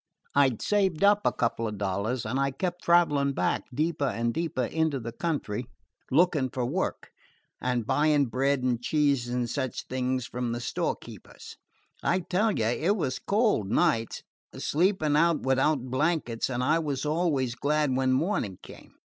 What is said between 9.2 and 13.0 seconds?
and such things from the storekeepers. I tell you, it